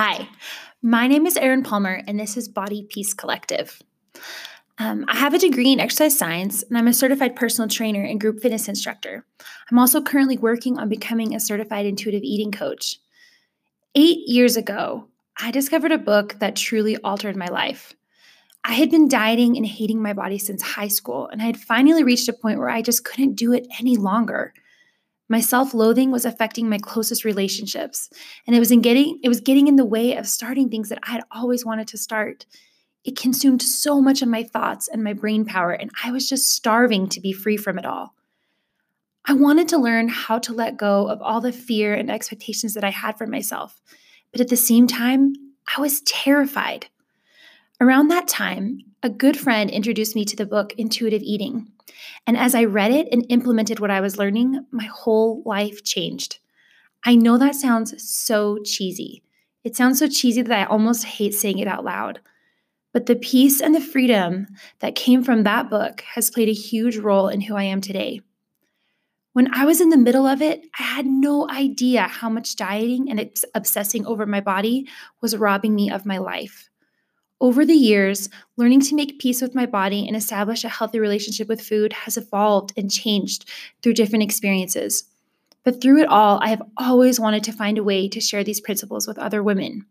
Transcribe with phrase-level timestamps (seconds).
[0.00, 0.28] Hi,
[0.80, 3.82] my name is Erin Palmer, and this is Body Peace Collective.
[4.78, 8.20] Um, I have a degree in exercise science, and I'm a certified personal trainer and
[8.20, 9.26] group fitness instructor.
[9.68, 13.00] I'm also currently working on becoming a certified intuitive eating coach.
[13.96, 17.92] Eight years ago, I discovered a book that truly altered my life.
[18.62, 22.04] I had been dieting and hating my body since high school, and I had finally
[22.04, 24.54] reached a point where I just couldn't do it any longer.
[25.28, 28.08] My self-loathing was affecting my closest relationships,
[28.46, 31.00] and it was in getting it was getting in the way of starting things that
[31.02, 32.46] I had always wanted to start.
[33.04, 36.50] It consumed so much of my thoughts and my brain power, and I was just
[36.50, 38.14] starving to be free from it all.
[39.26, 42.84] I wanted to learn how to let go of all the fear and expectations that
[42.84, 43.82] I had for myself,
[44.32, 45.34] but at the same time,
[45.76, 46.86] I was terrified.
[47.80, 51.70] Around that time, a good friend introduced me to the book Intuitive Eating.
[52.26, 56.38] And as I read it and implemented what I was learning, my whole life changed.
[57.04, 59.22] I know that sounds so cheesy.
[59.64, 62.20] It sounds so cheesy that I almost hate saying it out loud.
[62.92, 64.46] But the peace and the freedom
[64.80, 68.22] that came from that book has played a huge role in who I am today.
[69.34, 73.10] When I was in the middle of it, I had no idea how much dieting
[73.10, 74.88] and obsessing over my body
[75.20, 76.70] was robbing me of my life.
[77.40, 81.48] Over the years, learning to make peace with my body and establish a healthy relationship
[81.48, 83.48] with food has evolved and changed
[83.80, 85.04] through different experiences.
[85.62, 88.60] But through it all, I have always wanted to find a way to share these
[88.60, 89.86] principles with other women.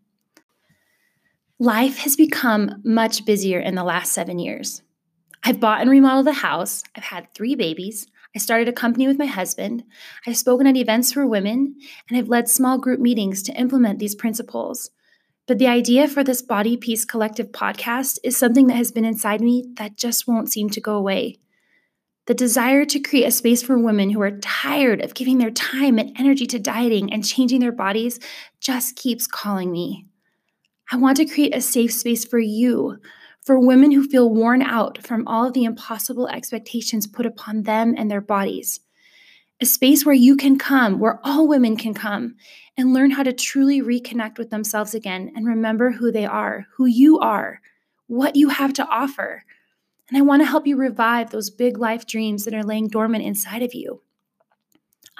[1.58, 4.82] Life has become much busier in the last seven years.
[5.42, 9.18] I've bought and remodeled a house, I've had three babies, I started a company with
[9.18, 9.84] my husband,
[10.26, 11.76] I've spoken at events for women,
[12.08, 14.90] and I've led small group meetings to implement these principles
[15.48, 19.40] but the idea for this Body Peace Collective podcast is something that has been inside
[19.40, 21.38] me that just won't seem to go away.
[22.26, 25.98] The desire to create a space for women who are tired of giving their time
[25.98, 28.20] and energy to dieting and changing their bodies
[28.60, 30.04] just keeps calling me.
[30.92, 32.98] I want to create a safe space for you,
[33.40, 37.94] for women who feel worn out from all of the impossible expectations put upon them
[37.96, 38.80] and their bodies
[39.60, 42.36] a space where you can come, where all women can come
[42.76, 46.86] and learn how to truly reconnect with themselves again and remember who they are, who
[46.86, 47.60] you are,
[48.06, 49.44] what you have to offer.
[50.08, 53.24] And I want to help you revive those big life dreams that are laying dormant
[53.24, 54.00] inside of you.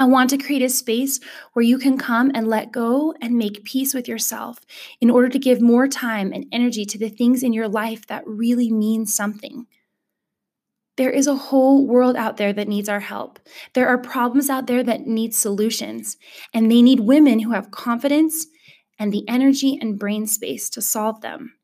[0.00, 1.18] I want to create a space
[1.54, 4.60] where you can come and let go and make peace with yourself
[5.00, 8.22] in order to give more time and energy to the things in your life that
[8.24, 9.66] really mean something.
[10.98, 13.38] There is a whole world out there that needs our help.
[13.74, 16.16] There are problems out there that need solutions,
[16.52, 18.48] and they need women who have confidence
[18.98, 21.54] and the energy and brain space to solve them.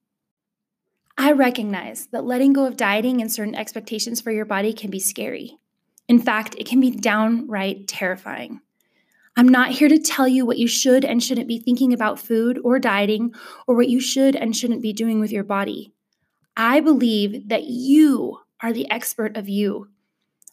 [1.19, 5.01] I recognize that letting go of dieting and certain expectations for your body can be
[5.01, 5.59] scary.
[6.07, 8.61] In fact, it can be downright terrifying.
[9.37, 12.61] I'm not here to tell you what you should and shouldn't be thinking about food
[12.63, 13.35] or dieting
[13.67, 15.93] or what you should and shouldn't be doing with your body.
[16.57, 19.89] I believe that you are the expert of you.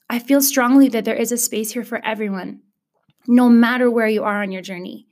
[0.09, 2.59] I feel strongly that there is a space here for everyone,
[3.25, 5.07] no matter where you are on your journey.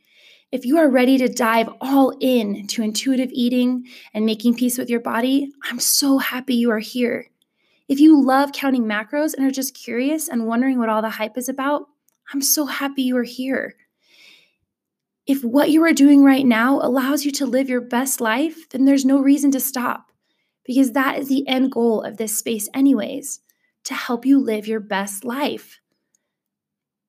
[0.51, 4.89] If you are ready to dive all in to intuitive eating and making peace with
[4.89, 7.27] your body, I'm so happy you are here.
[7.87, 11.37] If you love counting macros and are just curious and wondering what all the hype
[11.37, 11.83] is about,
[12.33, 13.77] I'm so happy you are here.
[15.25, 18.83] If what you are doing right now allows you to live your best life, then
[18.83, 20.08] there's no reason to stop
[20.65, 23.39] because that is the end goal of this space, anyways,
[23.85, 25.79] to help you live your best life.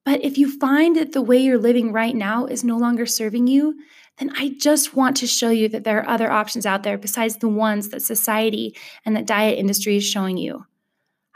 [0.04, 3.46] But if you find that the way you're living right now is no longer serving
[3.46, 3.78] you,
[4.18, 7.36] then I just want to show you that there are other options out there besides
[7.36, 10.66] the ones that society and the diet industry is showing you.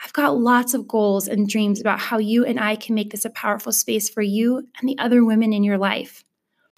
[0.03, 3.25] I've got lots of goals and dreams about how you and I can make this
[3.25, 6.25] a powerful space for you and the other women in your life.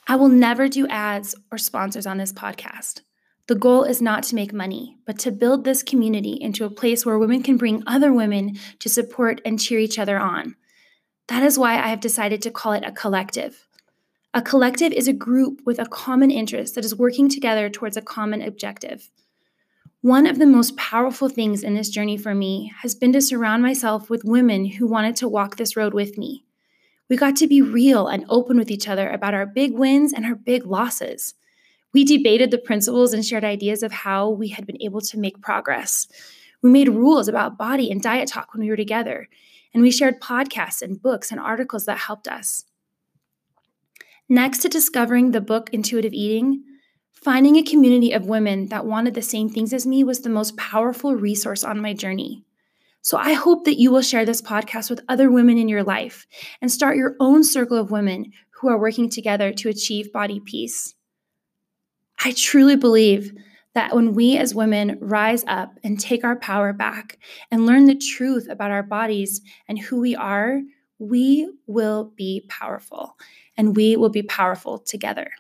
[0.06, 3.00] I will never do ads or sponsors on this podcast.
[3.48, 7.06] The goal is not to make money, but to build this community into a place
[7.06, 10.56] where women can bring other women to support and cheer each other on.
[11.28, 13.68] That is why I have decided to call it a collective.
[14.34, 18.02] A collective is a group with a common interest that is working together towards a
[18.02, 19.10] common objective.
[20.02, 23.62] One of the most powerful things in this journey for me has been to surround
[23.62, 26.44] myself with women who wanted to walk this road with me.
[27.08, 30.26] We got to be real and open with each other about our big wins and
[30.26, 31.34] our big losses.
[31.96, 35.40] We debated the principles and shared ideas of how we had been able to make
[35.40, 36.06] progress.
[36.60, 39.30] We made rules about body and diet talk when we were together,
[39.72, 42.66] and we shared podcasts and books and articles that helped us.
[44.28, 46.62] Next to discovering the book Intuitive Eating,
[47.14, 50.54] finding a community of women that wanted the same things as me was the most
[50.58, 52.44] powerful resource on my journey.
[53.00, 56.26] So I hope that you will share this podcast with other women in your life
[56.60, 60.94] and start your own circle of women who are working together to achieve body peace.
[62.26, 63.32] I truly believe
[63.74, 67.20] that when we as women rise up and take our power back
[67.52, 70.60] and learn the truth about our bodies and who we are,
[70.98, 73.16] we will be powerful
[73.56, 75.30] and we will be powerful together.